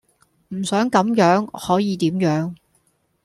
[0.47, 2.55] 唔想咁樣可以點樣?